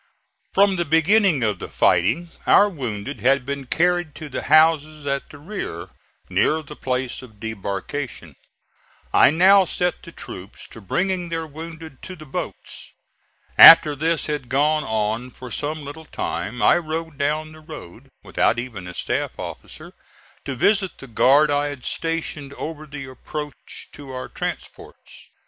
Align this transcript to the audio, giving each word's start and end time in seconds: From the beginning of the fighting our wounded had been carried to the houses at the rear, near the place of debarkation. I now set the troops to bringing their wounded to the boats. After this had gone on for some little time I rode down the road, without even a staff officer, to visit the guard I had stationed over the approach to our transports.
From 0.51 0.77
the 0.77 0.83
beginning 0.83 1.43
of 1.43 1.59
the 1.59 1.67
fighting 1.69 2.31
our 2.47 2.67
wounded 2.67 3.19
had 3.21 3.45
been 3.45 3.67
carried 3.67 4.15
to 4.15 4.29
the 4.29 4.41
houses 4.41 5.05
at 5.05 5.29
the 5.29 5.37
rear, 5.37 5.89
near 6.27 6.63
the 6.63 6.75
place 6.75 7.21
of 7.21 7.39
debarkation. 7.39 8.35
I 9.13 9.29
now 9.29 9.63
set 9.65 10.01
the 10.01 10.11
troops 10.11 10.67
to 10.69 10.81
bringing 10.81 11.29
their 11.29 11.45
wounded 11.45 12.01
to 12.01 12.15
the 12.15 12.25
boats. 12.25 12.93
After 13.59 13.95
this 13.95 14.25
had 14.25 14.49
gone 14.49 14.83
on 14.83 15.29
for 15.29 15.51
some 15.51 15.83
little 15.85 16.05
time 16.05 16.63
I 16.63 16.79
rode 16.79 17.19
down 17.19 17.51
the 17.51 17.59
road, 17.59 18.09
without 18.23 18.57
even 18.57 18.87
a 18.87 18.95
staff 18.95 19.37
officer, 19.37 19.93
to 20.45 20.55
visit 20.55 20.97
the 20.97 21.05
guard 21.05 21.51
I 21.51 21.67
had 21.67 21.85
stationed 21.85 22.55
over 22.55 22.87
the 22.87 23.05
approach 23.05 23.89
to 23.91 24.11
our 24.13 24.29
transports. 24.29 25.29